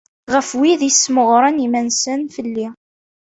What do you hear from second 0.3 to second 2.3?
Ɣef wid issemɣaren iman-nsen